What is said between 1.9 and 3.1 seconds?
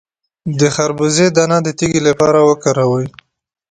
لپاره وکاروئ